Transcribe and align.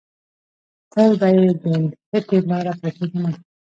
تل 0.91 1.11
به 1.19 1.27
يې 1.35 1.49
د 1.61 1.63
نښتې 1.81 2.37
لاره 2.49 2.73
پرېښودله. 2.79 3.31